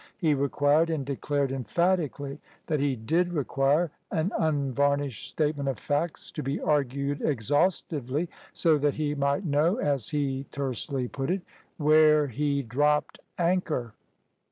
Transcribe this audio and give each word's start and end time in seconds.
He 0.17 0.33
required, 0.33 0.89
and 0.89 1.05
declared 1.05 1.51
emphatically 1.51 2.39
that 2.65 2.79
he 2.79 2.95
did 2.95 3.33
require, 3.33 3.91
an 4.09 4.31
unvarnished 4.39 5.27
statement 5.29 5.69
of 5.69 5.77
facts, 5.77 6.31
to 6.31 6.41
be 6.41 6.59
argued 6.59 7.21
exhaustively, 7.21 8.27
so 8.51 8.79
that 8.79 8.95
he 8.95 9.13
might 9.13 9.45
know 9.45 9.75
as 9.77 10.09
he 10.09 10.47
tersely 10.51 11.07
put 11.07 11.29
it 11.29 11.43
where 11.77 12.25
he 12.25 12.63
dropped 12.63 13.19
anchor. 13.37 13.93